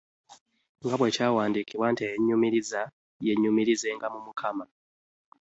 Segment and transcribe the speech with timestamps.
[0.85, 2.81] Nga bwe kyawandiikibwa nti Eyeenyumiriza,
[3.25, 4.65] yeenyumiririzenga mu Mukama.